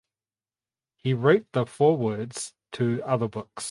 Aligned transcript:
He 0.95 1.13
wrote 1.13 1.45
the 1.51 1.67
forewords 1.67 2.55
to 2.71 3.03
other 3.03 3.27
books. 3.27 3.59